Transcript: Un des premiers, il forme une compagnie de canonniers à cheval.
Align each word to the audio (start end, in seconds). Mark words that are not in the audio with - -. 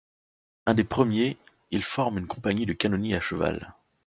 Un 0.65 0.73
des 0.73 0.83
premiers, 0.83 1.37
il 1.69 1.83
forme 1.83 2.17
une 2.17 2.25
compagnie 2.25 2.65
de 2.65 2.73
canonniers 2.73 3.15
à 3.17 3.21
cheval. 3.21 3.75